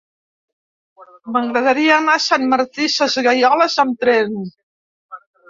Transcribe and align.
M'agradaria 1.35 1.97
anar 1.97 2.15
a 2.21 2.23
Sant 2.29 2.47
Martí 2.55 2.89
Sesgueioles 2.95 3.79
amb 3.87 4.03
tren. 4.07 4.35